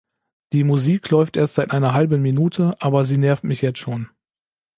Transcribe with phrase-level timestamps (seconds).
[0.53, 4.09] Die Musik läuft erst seit einer halben Minute, aber sie nervt mich jetzt schon.